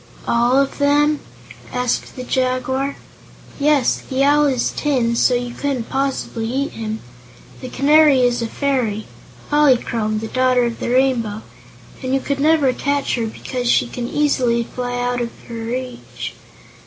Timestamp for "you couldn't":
5.35-5.89